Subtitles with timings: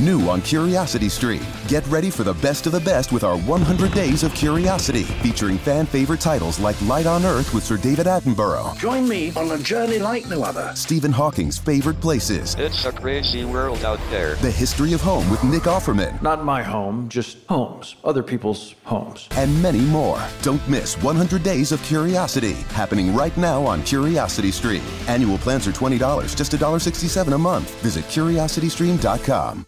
[0.00, 1.42] new on Curiosity Stream.
[1.68, 5.58] Get ready for the best of the best with our 100 Days of Curiosity, featuring
[5.58, 9.58] fan favorite titles like Light on Earth with Sir David Attenborough, Join me on a
[9.58, 10.72] journey like no other.
[10.74, 14.34] Stephen Hawking's favorite places, It's a crazy world out there.
[14.36, 19.28] The History of Home with Nick Offerman, Not my home, just homes, other people's homes.
[19.32, 20.20] and many more.
[20.42, 24.82] Don't miss 100 Days of Curiosity, happening right now on Curiosity Stream.
[25.08, 27.70] Annual plans are $20, just $1.67 a month.
[27.82, 29.66] Visit curiositystream.com.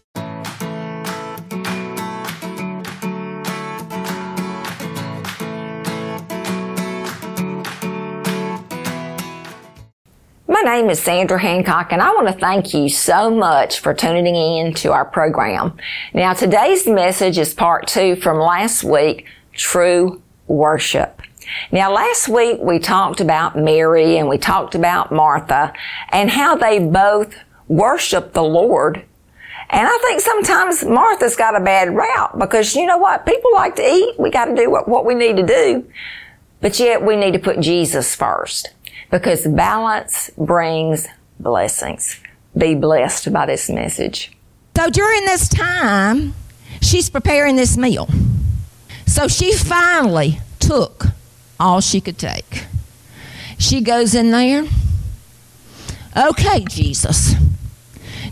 [10.63, 14.73] name is Sandra Hancock and I want to thank you so much for tuning in
[14.75, 15.77] to our program.
[16.13, 21.21] Now today's message is part two from last week, True Worship.
[21.73, 25.73] Now last week we talked about Mary and we talked about Martha
[26.09, 27.35] and how they both
[27.67, 29.03] worship the Lord.
[29.69, 33.25] And I think sometimes Martha's got a bad route because you know what?
[33.25, 34.17] People like to eat.
[34.17, 35.91] We got to do what, what we need to do.
[36.61, 38.69] But yet we need to put Jesus first
[39.13, 41.07] because balance brings
[41.39, 42.19] blessings.
[42.57, 44.31] Be blessed by this message.
[44.75, 46.33] So during this time,
[46.81, 48.09] she's preparing this meal.
[49.05, 51.05] So she finally took
[51.59, 52.65] all she could take.
[53.59, 54.65] She goes in there.
[56.17, 57.35] Okay, Jesus.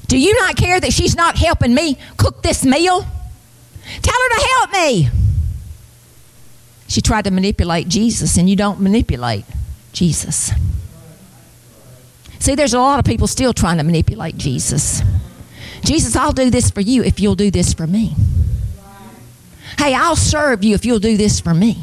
[0.08, 3.02] Do you not care that she's not helping me cook this meal?
[4.02, 5.10] Tell her to help me.
[6.88, 9.46] She tried to manipulate Jesus, and you don't manipulate
[9.94, 10.52] Jesus.
[12.40, 15.02] See, there's a lot of people still trying to manipulate Jesus.
[15.84, 18.16] Jesus, I'll do this for you if you'll do this for me.
[19.78, 21.82] Hey, I'll serve you if you'll do this for me.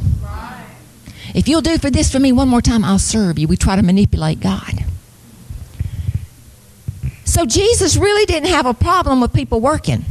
[1.35, 3.49] If you'll do for this for me one more time, I'll serve you.
[3.49, 4.85] We try to manipulate God.
[7.25, 10.05] So Jesus really didn't have a problem with people working.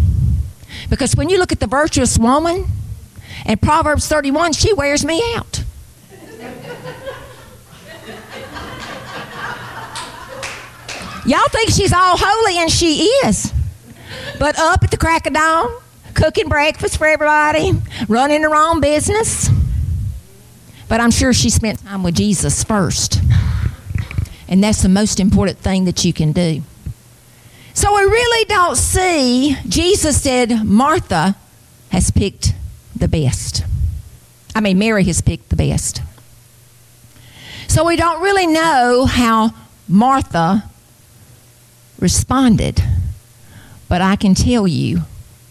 [0.89, 2.65] Because when you look at the virtuous woman
[3.45, 5.63] in Proverbs 31, she wears me out.
[11.27, 13.53] Y'all think she's all holy, and she is.
[14.39, 15.69] But up at the crack of dawn,
[16.13, 17.73] cooking breakfast for everybody,
[18.07, 19.49] running her own business.
[20.87, 23.19] But I'm sure she spent time with Jesus first.
[24.47, 26.63] And that's the most important thing that you can do.
[27.73, 31.35] So we really don't see, Jesus said, Martha
[31.89, 32.53] has picked
[32.95, 33.65] the best.
[34.55, 36.01] I mean, Mary has picked the best.
[37.67, 39.51] So we don't really know how
[39.89, 40.63] Martha
[41.99, 42.81] responded.
[43.89, 45.01] But I can tell you,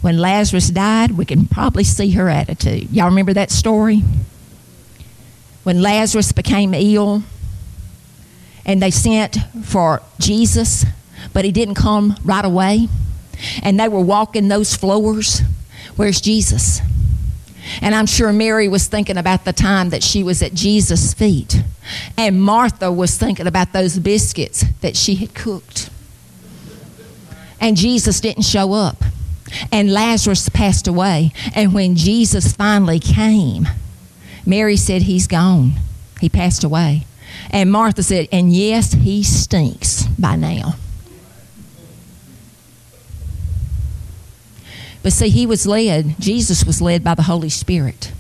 [0.02, 2.90] when Lazarus died, we can probably see her attitude.
[2.92, 4.02] Y'all remember that story?
[5.64, 7.22] When Lazarus became ill
[8.64, 10.84] and they sent for Jesus,
[11.32, 12.88] but he didn't come right away.
[13.62, 15.40] And they were walking those floors.
[15.96, 16.80] Where's Jesus?
[17.82, 21.62] And I'm sure Mary was thinking about the time that she was at Jesus' feet.
[22.16, 25.90] And Martha was thinking about those biscuits that she had cooked.
[27.61, 29.03] And Jesus didn't show up.
[29.72, 31.33] And Lazarus passed away.
[31.55, 33.69] And when Jesus finally came,
[34.44, 35.72] Mary said, He's gone.
[36.21, 37.06] He passed away.
[37.50, 40.75] And Martha said, And yes, he stinks by now.
[45.03, 48.12] But see, he was led, Jesus was led by the Holy Spirit.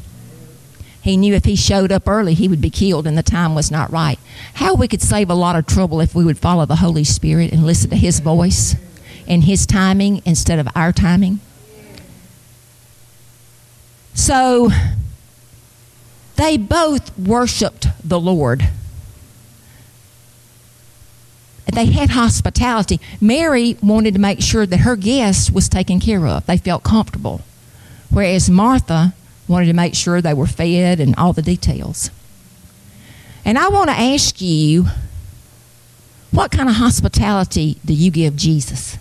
[1.02, 3.70] He knew if he showed up early, he would be killed and the time was
[3.70, 4.18] not right.
[4.54, 7.52] How we could save a lot of trouble if we would follow the Holy Spirit
[7.52, 8.74] and listen to his voice
[9.26, 11.40] and his timing instead of our timing.
[14.14, 14.70] So
[16.36, 18.68] they both worshiped the Lord.
[21.72, 23.00] They had hospitality.
[23.20, 26.46] Mary wanted to make sure that her guest was taken care of.
[26.46, 27.42] They felt comfortable.
[28.08, 29.14] Whereas Martha
[29.48, 32.10] wanted to make sure they were fed and all the details.
[33.44, 34.86] And I want to ask you
[36.30, 38.98] what kind of hospitality do you give Jesus?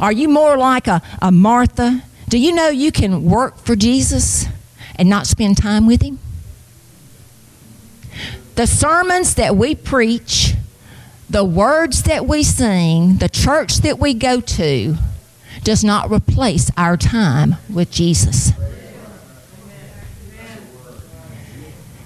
[0.00, 2.02] Are you more like a, a Martha?
[2.28, 4.46] Do you know you can work for Jesus
[4.96, 6.18] and not spend time with Him?
[8.56, 10.54] The sermons that we preach,
[11.28, 14.96] the words that we sing, the church that we go to,
[15.62, 18.52] does not replace our time with Jesus.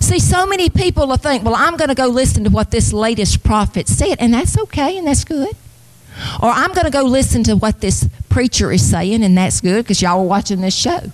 [0.00, 2.92] See, so many people will think, well, I'm going to go listen to what this
[2.92, 5.54] latest prophet said, and that's okay and that's good.
[6.42, 9.84] Or I'm going to go listen to what this preacher is saying, and that's good
[9.84, 11.10] because y'all are watching this show.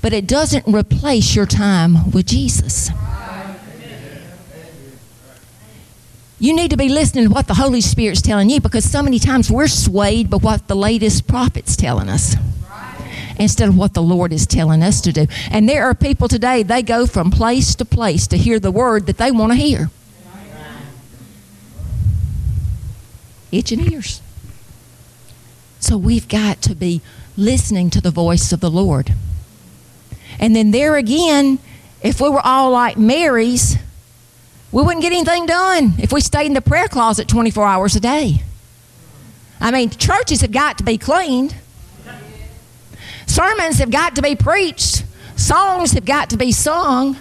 [0.00, 2.90] But it doesn't replace your time with Jesus.
[6.40, 9.18] You need to be listening to what the Holy Spirit's telling you because so many
[9.18, 12.36] times we're swayed by what the latest prophet's telling us
[13.40, 15.26] instead of what the Lord is telling us to do.
[15.50, 19.06] And there are people today, they go from place to place to hear the word
[19.06, 19.90] that they want to hear.
[23.50, 24.20] Itching ears.
[25.80, 27.00] So we've got to be
[27.36, 29.14] listening to the voice of the Lord.
[30.38, 31.58] And then there again,
[32.02, 33.76] if we were all like Mary's,
[34.70, 38.00] we wouldn't get anything done if we stayed in the prayer closet 24 hours a
[38.00, 38.42] day.
[39.60, 41.54] I mean, churches have got to be cleaned.
[43.26, 45.04] Sermons have got to be preached.
[45.36, 47.16] Songs have got to be sung.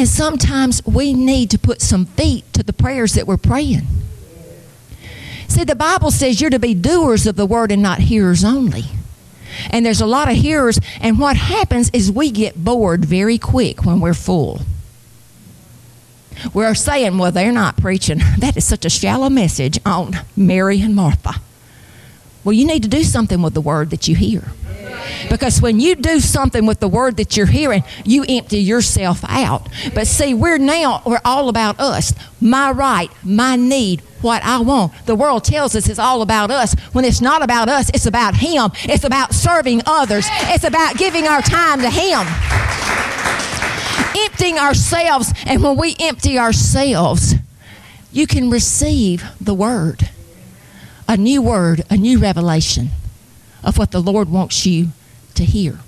[0.00, 3.82] And sometimes we need to put some feet to the prayers that we're praying.
[5.46, 8.84] See, the Bible says you're to be doers of the word and not hearers only.
[9.68, 13.84] And there's a lot of hearers, and what happens is we get bored very quick
[13.84, 14.62] when we're full.
[16.54, 18.20] We're saying, well, they're not preaching.
[18.38, 21.42] That is such a shallow message on Mary and Martha.
[22.42, 24.44] Well, you need to do something with the word that you hear.
[25.28, 29.68] Because when you do something with the word that you're hearing, you empty yourself out.
[29.94, 32.12] But see, we're now, we're all about us.
[32.40, 34.92] My right, my need, what I want.
[35.06, 36.74] The world tells us it's all about us.
[36.92, 38.70] When it's not about us, it's about Him.
[38.84, 40.26] It's about serving others.
[40.30, 42.26] It's about giving our time to Him.
[44.24, 45.32] Emptying ourselves.
[45.46, 47.34] And when we empty ourselves,
[48.12, 50.10] you can receive the word
[51.10, 52.88] a new word, a new revelation
[53.64, 54.90] of what the Lord wants you
[55.40, 55.78] to hear.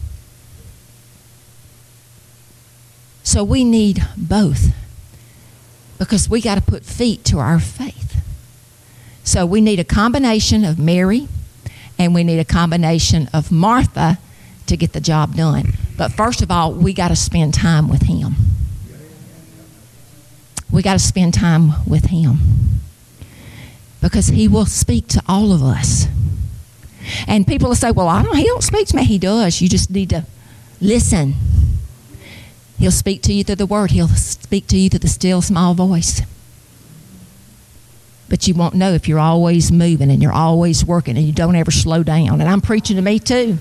[3.22, 4.72] So we need both
[5.98, 8.16] because we got to put feet to our faith.
[9.24, 11.28] So we need a combination of Mary
[11.98, 14.18] and we need a combination of Martha
[14.66, 15.74] to get the job done.
[15.96, 18.34] But first of all, we got to spend time with Him.
[20.70, 22.38] We got to spend time with Him
[24.00, 26.06] because He will speak to all of us.
[27.26, 29.04] And people will say, Well, I don't, He don't speak to me.
[29.04, 29.60] He does.
[29.60, 30.24] You just need to
[30.80, 31.34] listen.
[32.78, 35.74] He'll speak to you through the Word, He'll speak to you through the still small
[35.74, 36.22] voice.
[38.28, 41.54] But you won't know if you're always moving and you're always working and you don't
[41.54, 42.40] ever slow down.
[42.40, 43.58] And I'm preaching to me too.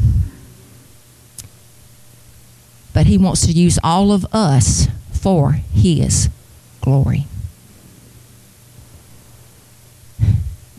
[2.94, 6.30] But He wants to use all of us for His
[6.80, 7.28] glory.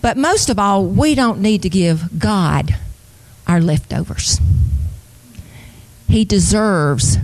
[0.03, 2.75] But most of all, we don't need to give God
[3.47, 4.41] our leftovers.
[6.09, 7.17] He deserves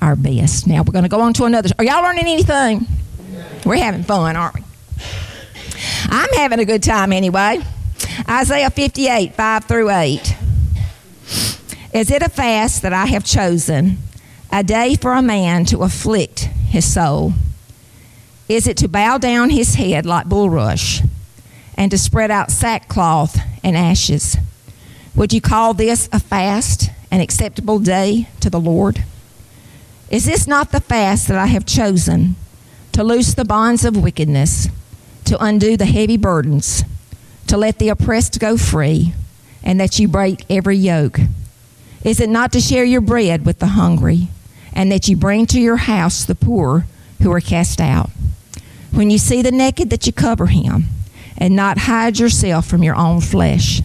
[0.00, 0.66] our best.
[0.66, 1.70] Now we're going to go on to another.
[1.78, 2.86] Are y'all learning anything?
[3.64, 4.62] We're having fun, aren't we?
[6.10, 7.60] I'm having a good time anyway.
[8.28, 10.36] Isaiah 58, 5 through 8.
[11.94, 13.98] Is it a fast that I have chosen,
[14.52, 17.32] a day for a man to afflict his soul?
[18.48, 21.02] Is it to bow down his head like bulrush?
[21.76, 24.36] And to spread out sackcloth and ashes.
[25.14, 29.04] Would you call this a fast, an acceptable day to the Lord?
[30.10, 32.36] Is this not the fast that I have chosen
[32.92, 34.68] to loose the bonds of wickedness,
[35.24, 36.84] to undo the heavy burdens,
[37.46, 39.14] to let the oppressed go free,
[39.62, 41.18] and that you break every yoke?
[42.04, 44.28] Is it not to share your bread with the hungry,
[44.72, 46.86] and that you bring to your house the poor
[47.22, 48.10] who are cast out?
[48.92, 50.84] When you see the naked, that you cover him
[51.36, 53.82] and not hide yourself from your own flesh.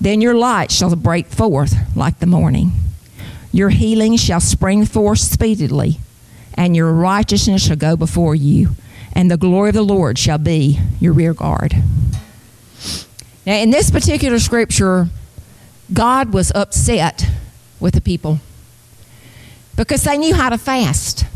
[0.00, 2.72] Then your light shall break forth like the morning.
[3.52, 5.98] Your healing shall spring forth speedily,
[6.54, 8.70] and your righteousness shall go before you,
[9.12, 11.74] and the glory of the Lord shall be your rear guard.
[13.46, 15.08] Now, in this particular scripture,
[15.92, 17.26] God was upset
[17.78, 18.40] with the people
[19.76, 21.26] because they knew how to fast.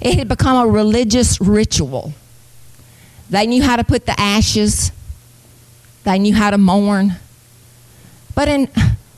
[0.00, 2.14] It had become a religious ritual.
[3.30, 4.92] They knew how to put the ashes.
[6.04, 7.14] They knew how to mourn.
[8.34, 8.68] But in,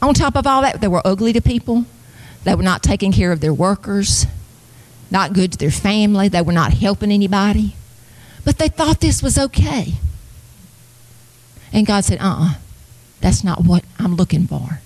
[0.00, 1.86] on top of all that, they were ugly to people.
[2.44, 4.26] They were not taking care of their workers,
[5.10, 6.28] not good to their family.
[6.28, 7.74] They were not helping anybody.
[8.44, 9.94] But they thought this was okay.
[11.72, 12.54] And God said, uh uh-uh, uh,
[13.20, 14.80] that's not what I'm looking for.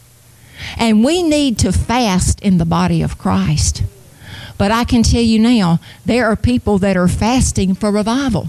[0.78, 3.82] And we need to fast in the body of Christ.
[4.58, 8.48] But I can tell you now, there are people that are fasting for revival.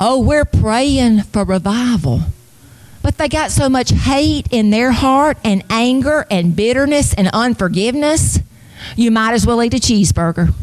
[0.00, 2.20] Oh, we're praying for revival.
[3.02, 8.38] But they got so much hate in their heart and anger and bitterness and unforgiveness,
[8.96, 10.52] you might as well eat a cheeseburger.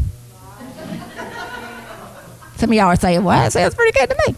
[2.58, 4.36] Some of y'all are saying, well, that sounds pretty good to me.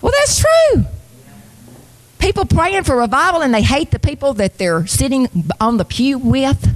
[0.00, 0.84] Well, that's true.
[2.18, 5.28] People praying for revival and they hate the people that they're sitting
[5.60, 6.74] on the pew with.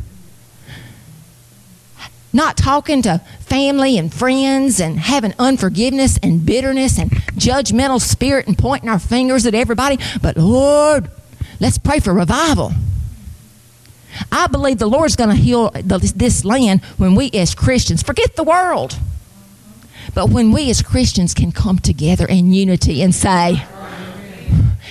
[2.32, 8.56] Not talking to family and friends and having unforgiveness and bitterness and judgmental spirit and
[8.58, 9.98] pointing our fingers at everybody.
[10.20, 11.10] But Lord,
[11.58, 12.72] let's pray for revival.
[14.30, 18.44] I believe the Lord's going to heal this land when we as Christians forget the
[18.44, 18.98] world.
[20.14, 23.64] But when we as Christians can come together in unity and say,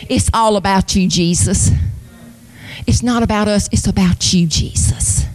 [0.09, 1.71] It's all about you, Jesus.
[2.85, 5.26] It's not about us, it's about you, Jesus.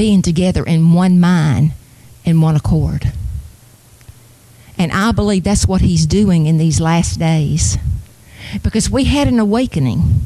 [0.00, 1.72] Being together in one mind
[2.24, 3.12] and one accord.
[4.78, 7.76] And I believe that's what he's doing in these last days.
[8.62, 10.22] Because we had an awakening.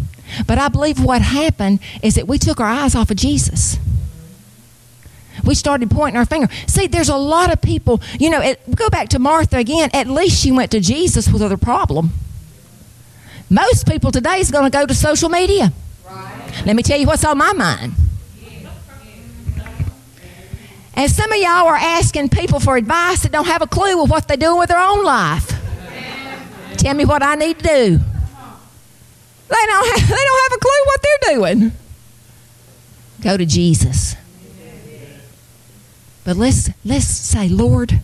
[0.47, 3.81] But I believe what happened is that we took our eyes off of Jesus.
[5.43, 6.47] We started pointing our finger.
[6.69, 9.91] See, there's a lot of people, you know, it, go back to Martha again.
[9.93, 12.11] At least she went to Jesus with her problem.
[13.51, 15.73] Most people today is going to go to social media.
[16.07, 16.63] Right.
[16.65, 17.95] Let me tell you what's on my mind.
[20.97, 24.11] And some of y'all are asking people for advice that don't have a clue of
[24.11, 25.51] what they're doing with their own life.
[26.77, 27.99] Tell me what I need to do.
[29.49, 31.73] They don't have, they don't have a clue what they're doing.
[33.23, 34.17] Go to Jesus.
[36.25, 38.01] But let's let's say, Lord,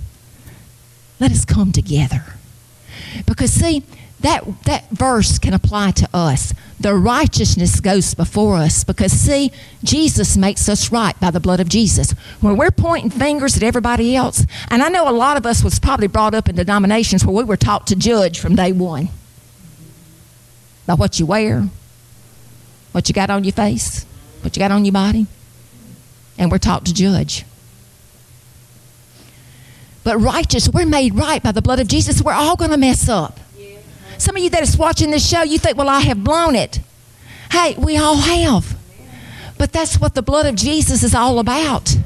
[1.18, 2.24] let us come together.
[3.26, 3.84] Because see,
[4.20, 6.52] that that verse can apply to us.
[6.78, 11.68] The righteousness goes before us because see, Jesus makes us right by the blood of
[11.68, 12.12] Jesus.
[12.40, 15.78] When we're pointing fingers at everybody else, and I know a lot of us was
[15.78, 19.08] probably brought up in denominations where we were taught to judge from day one.
[20.86, 21.68] By what you wear,
[22.92, 24.04] what you got on your face,
[24.42, 25.26] what you got on your body.
[26.38, 27.44] And we're taught to judge.
[30.02, 32.22] But righteous, we're made right by the blood of Jesus.
[32.22, 33.38] We're all going to mess up.
[34.20, 36.80] Some of you that is watching this show, you think, well, I have blown it.
[37.50, 38.76] Hey, we all have.
[39.56, 41.96] But that's what the blood of Jesus is all about.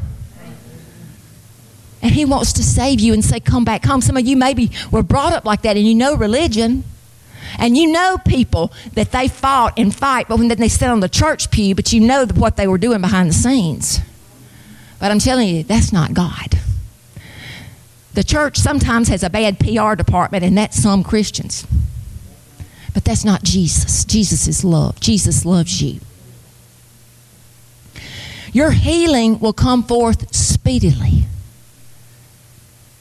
[2.00, 4.00] And he wants to save you and say, come back home.
[4.00, 6.84] Some of you maybe were brought up like that and you know religion.
[7.58, 11.08] And you know people that they fought and fight, but when they sit on the
[11.08, 13.98] church pew, but you know what they were doing behind the scenes.
[15.00, 16.60] But I'm telling you, that's not God.
[18.14, 21.66] The church sometimes has a bad PR department, and that's some Christians.
[22.94, 24.04] But that's not Jesus.
[24.04, 25.00] Jesus is love.
[25.00, 26.00] Jesus loves you.
[28.52, 31.24] Your healing will come forth speedily.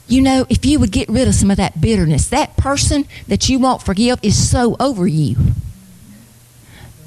[0.07, 3.47] You know, if you would get rid of some of that bitterness, that person that
[3.49, 5.35] you won't forgive is so over you.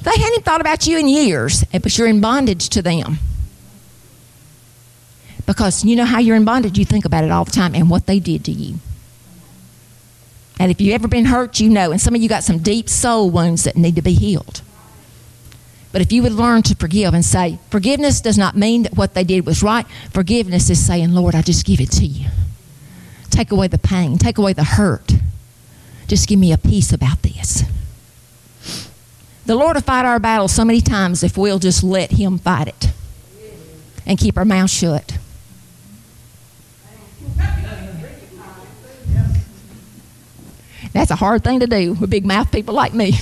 [0.03, 3.19] They hadn't thought about you in years, eh, but you're in bondage to them.
[5.45, 7.91] Because you know how you're in bondage, you think about it all the time and
[7.91, 8.79] what they did to you.
[10.59, 11.93] And if you've ever been hurt, you know.
[11.93, 14.63] And some of you got some deep soul wounds that need to be healed.
[15.93, 19.15] But if you would learn to forgive and say, forgiveness does not mean that what
[19.15, 19.87] they did was right.
[20.13, 22.29] Forgiveness is saying, Lord, I just give it to you.
[23.31, 25.13] Take away the pain, take away the hurt.
[26.07, 27.65] Just give me a peace about this.
[29.47, 32.69] The Lord will fight our battle so many times if we'll just let Him fight
[32.69, 32.91] it
[34.05, 35.19] and keep our mouth shut.
[40.97, 43.13] That's a hard thing to do with big mouth people like me.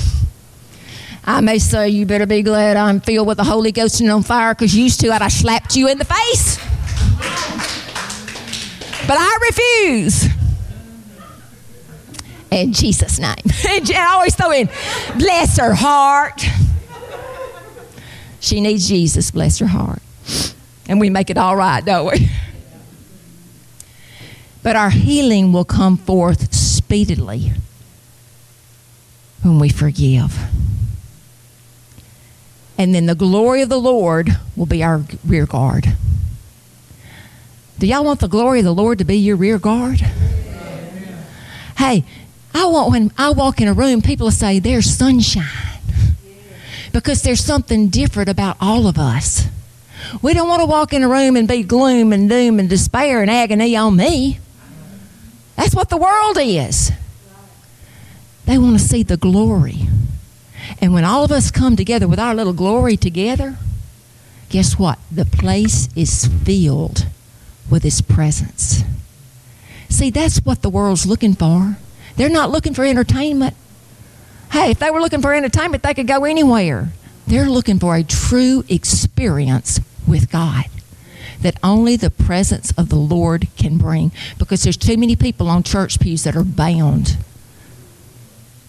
[1.25, 4.23] I may say, You better be glad I'm filled with the Holy Ghost and on
[4.23, 6.59] fire because used to, I'd have slapped you in the face.
[9.07, 10.25] But I refuse.
[12.51, 13.35] In Jesus' name.
[13.69, 14.71] and I always throw in,
[15.19, 16.43] Bless her heart.
[18.41, 20.01] She needs Jesus, bless her heart.
[20.89, 22.31] And we make it all right, don't we?
[24.63, 26.55] But our healing will come forth
[26.95, 27.51] speedily
[29.43, 30.39] when we forgive.
[32.79, 35.97] And then the glory of the Lord will be our rear guard.
[37.81, 40.03] Do y'all want the glory of the Lord to be your rear guard?
[41.77, 42.05] Hey,
[42.55, 45.81] I want when I walk in a room, people say there's sunshine.
[46.93, 49.49] Because there's something different about all of us.
[50.23, 53.21] We don't want to walk in a room and be gloom and doom and despair
[53.21, 54.39] and agony on me.
[55.57, 56.93] That's what the world is.
[58.47, 59.89] They want to see the glory.
[60.81, 63.57] And when all of us come together with our little glory together,
[64.51, 64.99] guess what?
[65.11, 67.07] The place is filled
[67.71, 68.83] with His presence.
[69.89, 71.77] See, that's what the world's looking for.
[72.17, 73.55] They're not looking for entertainment.
[74.53, 76.91] Hey, if they were looking for entertainment, they could go anywhere.
[77.27, 80.67] They're looking for a true experience with God
[81.41, 85.63] that only the presence of the Lord can bring because there's too many people on
[85.63, 87.17] church pews that are bound.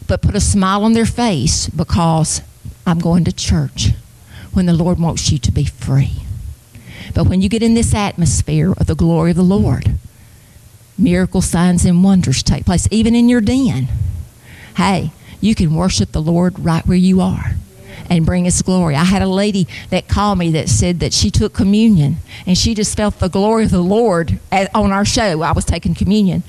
[0.07, 2.41] But put a smile on their face because
[2.85, 3.89] I'm going to church
[4.53, 6.17] when the Lord wants you to be free.
[7.13, 9.97] But when you get in this atmosphere of the glory of the Lord,
[10.97, 13.87] miracle signs and wonders take place, even in your den.
[14.77, 17.55] Hey, you can worship the Lord right where you are
[18.09, 18.95] and bring His glory.
[18.95, 22.73] I had a lady that called me that said that she took communion and she
[22.73, 25.41] just felt the glory of the Lord at, on our show.
[25.41, 26.43] I was taking communion.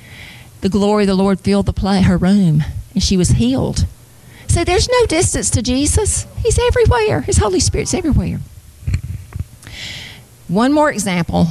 [0.60, 3.86] The glory of the Lord filled the play, her room, and she was healed.
[4.48, 6.26] So there's no distance to Jesus.
[6.38, 7.20] He's everywhere.
[7.22, 8.40] His Holy Spirit's everywhere.
[10.48, 11.48] One more example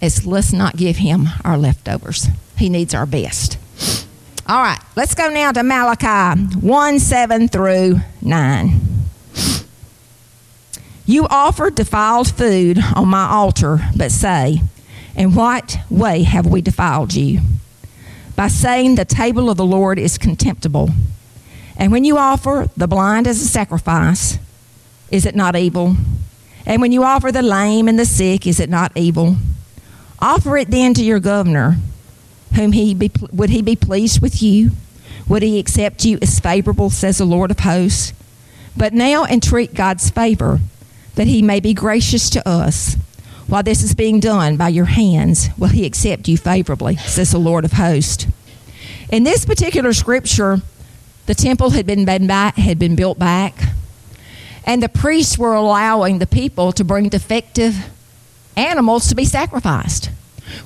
[0.00, 2.26] is let's not give him our leftovers.
[2.58, 3.58] He needs our best.
[4.48, 8.91] All right, let's go now to Malachi 1 7 through 9.
[11.04, 14.62] You offer defiled food on my altar, but say,
[15.16, 17.40] In what way have we defiled you?
[18.36, 20.90] By saying the table of the Lord is contemptible.
[21.76, 24.38] And when you offer the blind as a sacrifice,
[25.10, 25.96] is it not evil?
[26.64, 29.36] And when you offer the lame and the sick, is it not evil?
[30.20, 31.78] Offer it then to your governor.
[32.54, 34.70] Whom he be, would he be pleased with you?
[35.28, 38.12] Would he accept you as favorable, says the Lord of hosts?
[38.76, 40.60] But now entreat God's favor,
[41.14, 42.96] that he may be gracious to us.
[43.46, 47.38] While this is being done by your hands, will he accept you favorably, says the
[47.38, 48.26] Lord of hosts.
[49.10, 50.62] In this particular scripture,
[51.26, 53.54] the temple had been, had been built back,
[54.64, 57.90] and the priests were allowing the people to bring defective
[58.56, 60.10] animals to be sacrificed.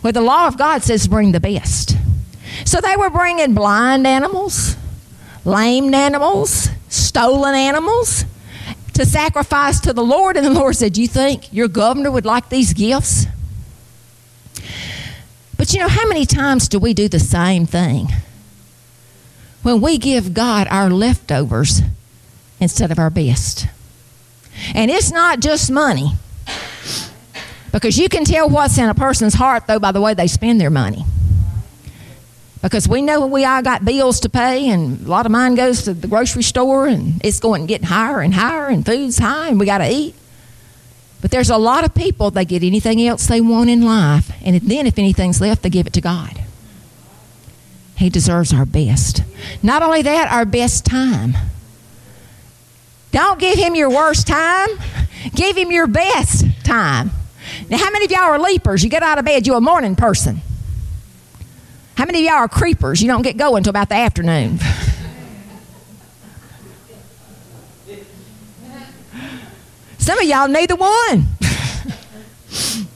[0.02, 1.96] Well, the law of God says bring the best.
[2.64, 4.76] So they were bringing blind animals,
[5.44, 8.24] lame animals, stolen animals
[8.96, 10.36] to sacrifice to the Lord.
[10.36, 13.26] And the Lord said, You think your governor would like these gifts?
[15.56, 18.08] But you know, how many times do we do the same thing?
[19.62, 21.80] When we give God our leftovers
[22.60, 23.66] instead of our best.
[24.74, 26.12] And it's not just money.
[27.72, 30.60] Because you can tell what's in a person's heart, though, by the way they spend
[30.60, 31.04] their money.
[32.62, 35.82] Because we know we all got bills to pay, and a lot of mine goes
[35.82, 39.60] to the grocery store, and it's going getting higher and higher, and food's high, and
[39.60, 40.14] we got to eat.
[41.20, 44.60] But there's a lot of people, they get anything else they want in life, and
[44.60, 46.42] then if anything's left, they give it to God.
[47.96, 49.22] He deserves our best.
[49.62, 51.34] Not only that, our best time.
[53.12, 54.68] Don't give him your worst time,
[55.34, 57.10] give him your best time.
[57.70, 58.84] Now, how many of y'all are leapers?
[58.84, 60.40] You get out of bed, you're a morning person.
[61.96, 63.02] How many of y'all are creepers?
[63.02, 64.58] You don't get going until about the afternoon.
[69.98, 71.26] Some of y'all neither one.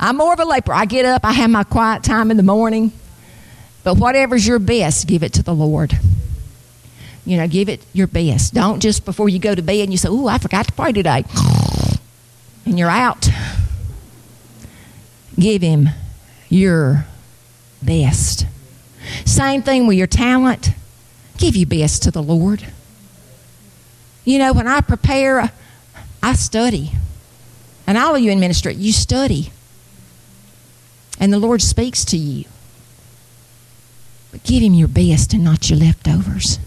[0.00, 0.72] I'm more of a leaper.
[0.74, 2.92] I get up, I have my quiet time in the morning.
[3.84, 5.96] But whatever's your best, give it to the Lord.
[7.24, 8.54] You know, give it your best.
[8.54, 10.92] Don't just before you go to bed and you say, Oh, I forgot to pray
[10.92, 11.24] today.
[12.64, 13.28] And you're out.
[15.38, 15.88] Give him
[16.48, 17.06] your
[17.86, 18.46] best.
[19.24, 20.70] Same thing with your talent.
[21.38, 22.66] Give your best to the Lord.
[24.24, 25.52] You know, when I prepare,
[26.22, 26.92] I study.
[27.86, 29.50] And all of you in ministry, you study.
[31.20, 32.44] And the Lord speaks to you.
[34.32, 36.58] But give Him your best and not your leftovers.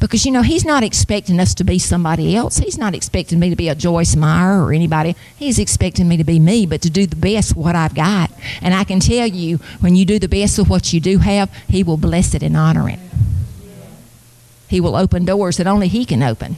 [0.00, 2.56] Because, you know, He's not expecting us to be somebody else.
[2.56, 5.14] He's not expecting me to be a Joyce Meyer or anybody.
[5.36, 8.32] He's expecting me to be me, but to do the best what I've got.
[8.62, 11.54] And I can tell you, when you do the best of what you do have,
[11.68, 12.98] He will bless it and honor it.
[14.68, 16.56] He will open doors that only He can open.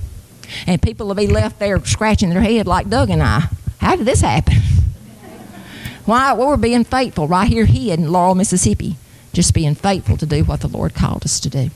[0.66, 3.48] And people will be left there scratching their head like Doug and I.
[3.80, 4.54] How did this happen?
[6.04, 6.32] Why?
[6.32, 8.96] Well, we're being faithful right here, here in Laurel, Mississippi.
[9.32, 11.70] Just being faithful to do what the Lord called us to do.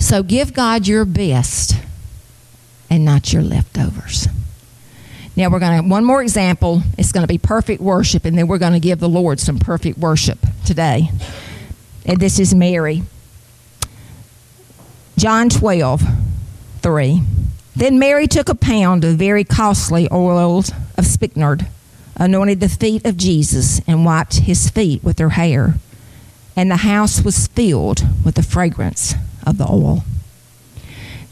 [0.00, 1.76] So give God your best
[2.88, 4.26] and not your leftovers.
[5.36, 6.82] Now we're going to one more example.
[6.98, 9.58] It's going to be perfect worship, and then we're going to give the Lord some
[9.58, 11.10] perfect worship today.
[12.04, 13.02] And this is Mary.
[15.16, 16.02] John 12,
[16.80, 17.22] 3.
[17.76, 21.68] Then Mary took a pound of very costly oils of spikenard,
[22.16, 25.74] anointed the feet of Jesus, and wiped his feet with her hair.
[26.56, 29.14] And the house was filled with the fragrance
[29.46, 30.04] of the oil.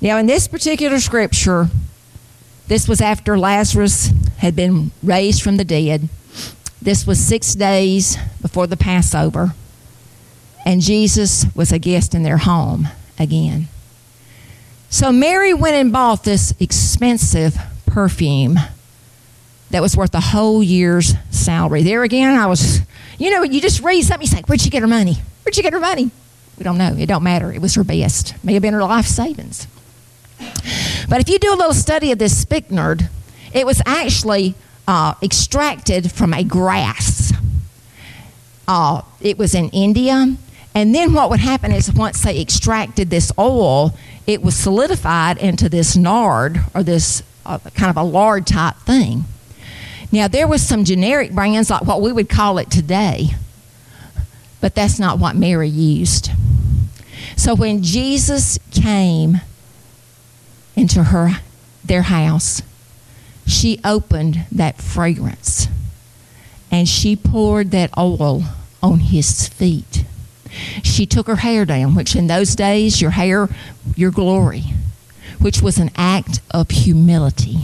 [0.01, 1.69] Now, in this particular scripture,
[2.69, 6.09] this was after Lazarus had been raised from the dead.
[6.81, 9.55] This was six days before the Passover.
[10.65, 13.69] And Jesus was a guest in their home again.
[14.91, 18.59] So Mary went and bought this expensive perfume
[19.71, 21.83] that was worth a whole year's salary.
[21.83, 22.81] There again, I was,
[23.19, 25.15] you know, you just read something, you say, Where'd she get her money?
[25.43, 26.11] Where'd she get her money?
[26.59, 26.95] We don't know.
[26.99, 27.53] It don't matter.
[27.53, 28.35] It was her best.
[28.45, 29.67] May have been her life savings.
[31.09, 33.09] But if you do a little study of this spikenard,
[33.53, 34.55] it was actually
[34.87, 37.33] uh, extracted from a grass.
[38.67, 40.37] Uh, it was in India.
[40.75, 43.95] And then what would happen is once they extracted this oil,
[44.27, 49.25] it was solidified into this nard or this uh, kind of a lard type thing.
[50.13, 53.31] Now, there was some generic brands like what we would call it today,
[54.61, 56.31] but that's not what Mary used.
[57.39, 59.41] So when Jesus came
[60.75, 61.41] into her
[61.85, 62.63] their house,
[63.47, 65.69] she opened that fragrance
[66.69, 68.43] and she poured that oil
[68.83, 70.05] on his feet.
[70.83, 73.49] She took her hair down, which in those days, your hair,
[73.95, 74.65] your glory,
[75.39, 77.59] which was an act of humility.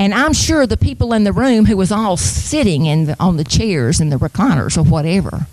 [0.00, 3.36] And I'm sure the people in the room who was all sitting in the, on
[3.36, 5.46] the chairs and the recliners or whatever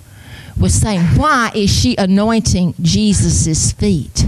[0.59, 4.25] was saying, Why is she anointing Jesus' feet?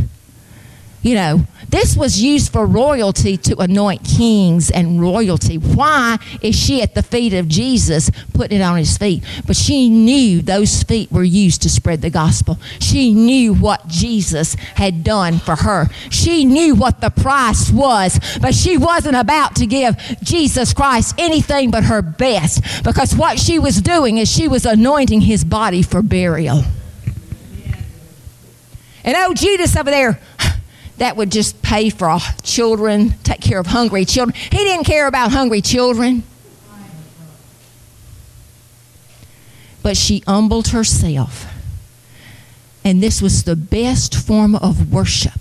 [1.01, 5.55] You know, this was used for royalty to anoint kings and royalty.
[5.57, 9.23] Why is she at the feet of Jesus putting it on his feet?
[9.47, 12.59] But she knew those feet were used to spread the gospel.
[12.81, 15.87] She knew what Jesus had done for her.
[16.09, 21.71] She knew what the price was, but she wasn't about to give Jesus Christ anything
[21.71, 26.01] but her best because what she was doing is she was anointing his body for
[26.01, 26.63] burial.
[29.03, 30.19] And oh, Judas over there,
[30.99, 34.35] that would just pay for children, take care of hungry children.
[34.35, 36.23] He didn't care about hungry children.
[39.81, 41.45] But she humbled herself.
[42.83, 45.39] And this was the best form of worship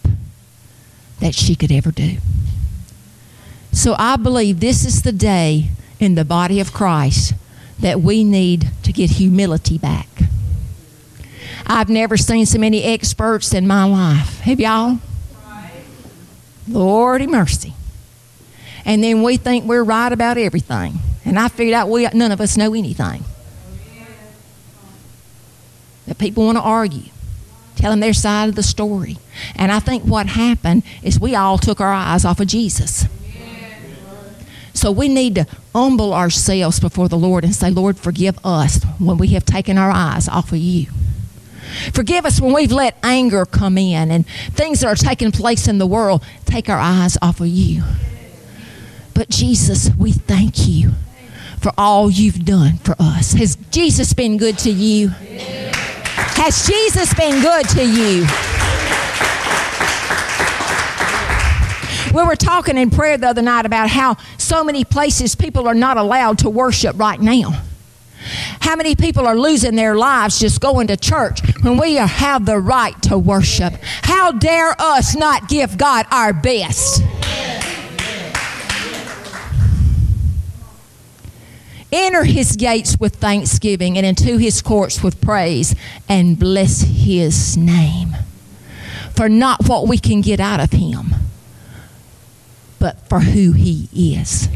[1.21, 2.19] that she could ever do.
[3.73, 7.35] So I believe this is the day in the body of Christ
[7.81, 10.09] that we need to get humility back.
[11.67, 14.41] I've never seen so many experts in my life.
[14.41, 14.99] Have y'all?
[16.69, 17.75] Lordy mercy.
[18.85, 20.95] And then we think we're right about everything.
[21.25, 23.25] And I figured out we none of us know anything.
[26.07, 27.11] That people want to argue,
[27.77, 29.19] tell them their side of the story.
[29.55, 33.07] And I think what happened is we all took our eyes off of Jesus.
[34.73, 39.19] So we need to humble ourselves before the Lord and say, Lord, forgive us when
[39.19, 40.87] we have taken our eyes off of you.
[41.93, 45.79] Forgive us when we've let anger come in and things that are taking place in
[45.79, 47.83] the world take our eyes off of you.
[49.15, 50.93] But Jesus, we thank you
[51.61, 53.33] for all you've done for us.
[53.33, 55.09] Has Jesus been good to you?
[55.09, 58.27] Has Jesus been good to you?
[62.15, 65.75] We were talking in prayer the other night about how so many places people are
[65.75, 67.63] not allowed to worship right now.
[68.61, 72.59] How many people are losing their lives just going to church when we have the
[72.59, 73.75] right to worship?
[74.03, 77.03] How dare us not give God our best?
[81.91, 85.75] Enter his gates with thanksgiving and into his courts with praise
[86.09, 88.15] and bless his name.
[89.17, 91.15] For not what we can get out of him,
[92.79, 94.49] but for who he is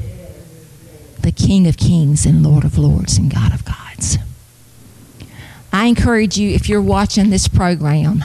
[1.23, 4.19] the King of Kings and Lord of Lords and God of Gods.
[5.73, 8.25] I encourage you, if you're watching this program,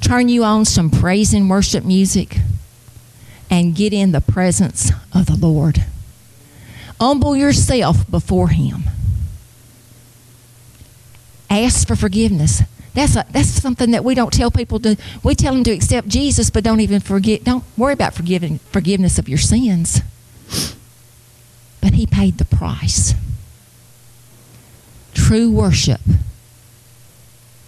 [0.00, 2.38] turn you on some praise and worship music
[3.48, 5.84] and get in the presence of the Lord.
[7.00, 8.84] Humble yourself before Him.
[11.48, 12.62] Ask for forgiveness.
[12.94, 14.96] That's a, that's something that we don't tell people to.
[15.22, 17.44] We tell them to accept Jesus, but don't even forget.
[17.44, 20.00] Don't worry about forgiving forgiveness of your sins.
[21.80, 23.14] But he paid the price.
[25.14, 26.00] True worship,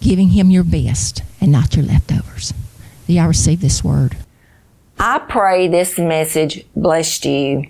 [0.01, 2.53] giving him your best and not your leftovers.
[3.07, 4.17] Do y'all receive this word?
[4.99, 7.65] I pray this message blessed you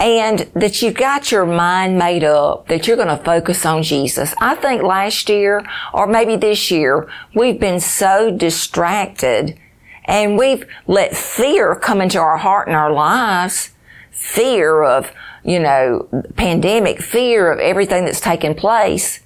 [0.00, 4.34] and that you've got your mind made up that you're going to focus on Jesus.
[4.40, 9.58] I think last year or maybe this year, we've been so distracted
[10.06, 13.72] and we've let fear come into our heart and our lives.
[14.10, 15.12] Fear of,
[15.44, 19.20] you know, pandemic, fear of everything that's taken place.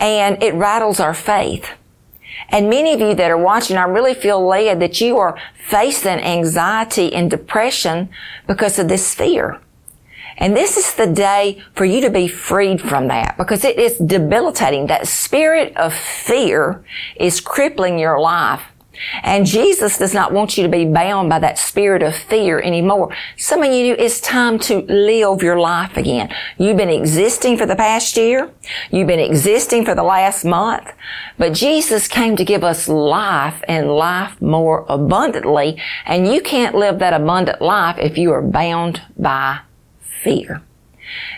[0.00, 1.68] And it rattles our faith.
[2.50, 6.18] And many of you that are watching, I really feel led that you are facing
[6.18, 8.08] anxiety and depression
[8.46, 9.60] because of this fear.
[10.38, 13.98] And this is the day for you to be freed from that because it is
[13.98, 14.86] debilitating.
[14.86, 16.84] That spirit of fear
[17.16, 18.62] is crippling your life.
[19.22, 23.14] And Jesus does not want you to be bound by that spirit of fear anymore.
[23.36, 26.34] Some of you, it's time to live your life again.
[26.58, 28.50] You've been existing for the past year.
[28.90, 30.92] You've been existing for the last month.
[31.36, 35.80] But Jesus came to give us life and life more abundantly.
[36.04, 39.60] And you can't live that abundant life if you are bound by
[40.22, 40.62] fear.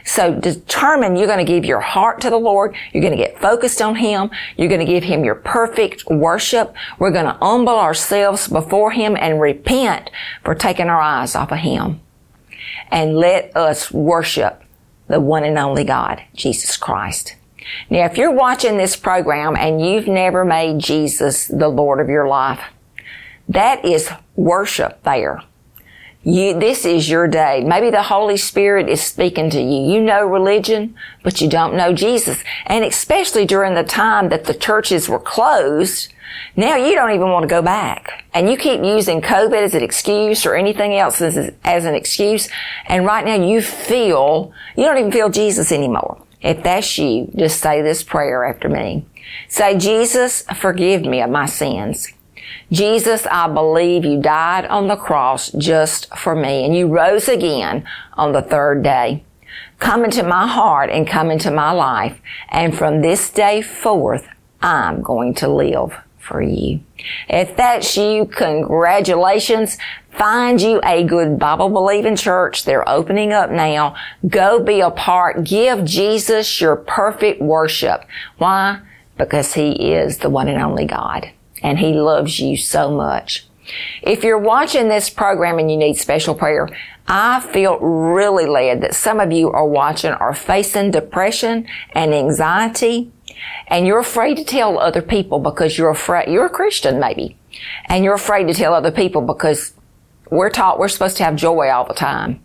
[0.05, 2.75] So determine you're going to give your heart to the Lord.
[2.93, 4.31] You're going to get focused on Him.
[4.57, 6.75] You're going to give Him your perfect worship.
[6.99, 10.11] We're going to humble ourselves before Him and repent
[10.45, 12.01] for taking our eyes off of Him.
[12.91, 14.63] And let us worship
[15.09, 17.37] the one and only God, Jesus Christ.
[17.89, 22.27] Now, if you're watching this program and you've never made Jesus the Lord of your
[22.27, 22.61] life,
[23.49, 25.43] that is worship there.
[26.23, 27.65] You, this is your day.
[27.65, 29.95] Maybe the Holy Spirit is speaking to you.
[29.95, 32.43] You know religion, but you don't know Jesus.
[32.67, 36.13] And especially during the time that the churches were closed,
[36.57, 38.25] now you don't even want to go back.
[38.35, 42.51] And you keep using COVID as an excuse or anything else as, as an excuse.
[42.87, 46.23] And right now you feel, you don't even feel Jesus anymore.
[46.43, 49.07] If that's you, just say this prayer after me.
[49.49, 52.09] Say, Jesus, forgive me of my sins.
[52.73, 57.85] Jesus, I believe you died on the cross just for me and you rose again
[58.15, 59.25] on the third day.
[59.79, 62.21] Come into my heart and come into my life.
[62.51, 64.29] And from this day forth,
[64.63, 66.81] I'm going to live for you.
[67.29, 69.79] If that's you, congratulations.
[70.11, 72.65] Find you a good Bible believing church.
[72.65, 73.97] They're opening up now.
[74.29, 75.45] Go be a part.
[75.45, 78.05] Give Jesus your perfect worship.
[78.37, 78.81] Why?
[79.17, 81.33] Because he is the one and only God
[81.63, 83.47] and He loves you so much.
[84.03, 86.69] If you're watching this program and you need special prayer,
[87.07, 93.13] I feel really led that some of you are watching are facing depression and anxiety
[93.69, 97.37] and you're afraid to tell other people because you're afraid, you're a Christian maybe,
[97.87, 99.73] and you're afraid to tell other people because
[100.31, 102.43] we're taught we're supposed to have joy all the time.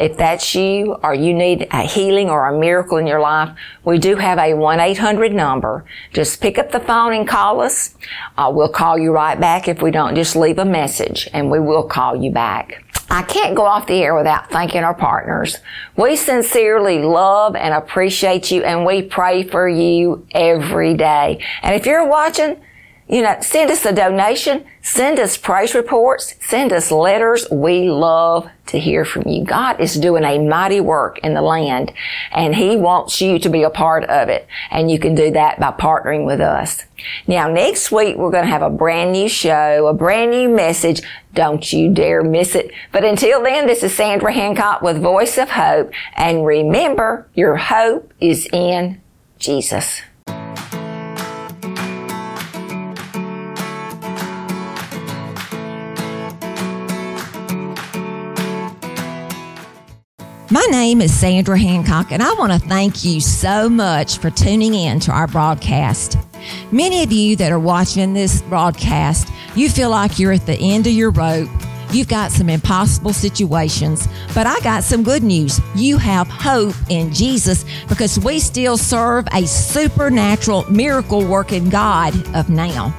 [0.00, 3.98] If that's you or you need a healing or a miracle in your life, we
[3.98, 5.84] do have a 1-800 number.
[6.14, 7.94] Just pick up the phone and call us.
[8.38, 10.14] Uh, we'll call you right back if we don't.
[10.14, 12.82] Just leave a message and we will call you back.
[13.10, 15.58] I can't go off the air without thanking our partners.
[15.96, 21.44] We sincerely love and appreciate you and we pray for you every day.
[21.62, 22.56] And if you're watching,
[23.10, 27.44] you know, send us a donation, send us praise reports, send us letters.
[27.50, 29.44] We love to hear from you.
[29.44, 31.92] God is doing a mighty work in the land
[32.30, 34.46] and He wants you to be a part of it.
[34.70, 36.84] And you can do that by partnering with us.
[37.26, 41.02] Now next week we're going to have a brand new show, a brand new message.
[41.34, 42.70] Don't you dare miss it.
[42.92, 45.92] But until then, this is Sandra Hancock with Voice of Hope.
[46.14, 49.00] And remember, your hope is in
[49.40, 50.02] Jesus.
[60.70, 65.00] Name is Sandra Hancock, and I want to thank you so much for tuning in
[65.00, 66.16] to our broadcast.
[66.70, 70.86] Many of you that are watching this broadcast, you feel like you're at the end
[70.86, 71.50] of your rope.
[71.90, 75.60] You've got some impossible situations, but I got some good news.
[75.74, 82.48] You have hope in Jesus because we still serve a supernatural miracle working God of
[82.48, 82.96] now.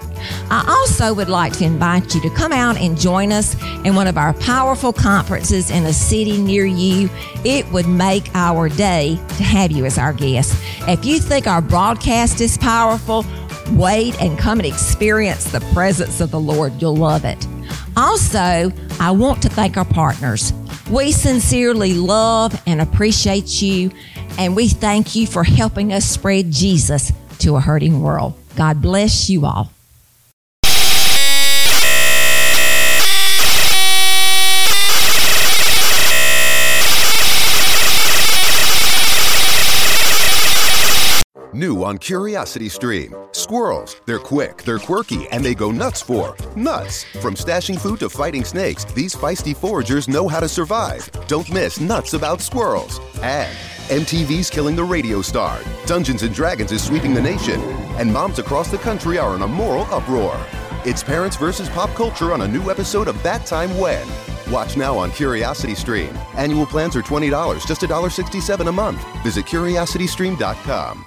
[0.50, 3.56] I also would like to invite you to come out and join us
[3.86, 7.10] in one of our powerful conferences in a city near you.
[7.46, 10.56] It would make our day to have you as our guest.
[10.88, 13.26] If you think our broadcast is powerful,
[13.72, 16.82] wait and come and experience the presence of the Lord.
[16.82, 17.48] You'll love it.
[17.98, 20.54] Also, I want to thank our partners.
[20.90, 23.92] We sincerely love and appreciate you,
[24.38, 28.34] and we thank you for helping us spread Jesus to a hurting world.
[28.56, 29.72] God bless you all.
[41.54, 43.14] New on Curiosity Stream.
[43.34, 44.00] Squirrels.
[44.06, 47.04] They're quick, they're quirky, and they go nuts for nuts.
[47.20, 51.10] From stashing food to fighting snakes, these feisty foragers know how to survive.
[51.28, 53.02] Don't miss Nuts About Squirrels.
[53.22, 53.54] And
[53.90, 55.60] MTV's killing the radio star.
[55.86, 57.60] Dungeons and Dragons is sweeping the nation.
[58.00, 60.40] And moms across the country are in a moral uproar.
[60.86, 64.08] It's parents versus pop culture on a new episode of That Time When.
[64.50, 66.18] Watch now on Curiosity Stream.
[66.38, 69.06] Annual plans are $20, just $1.67 a month.
[69.24, 71.06] Visit curiositystream.com.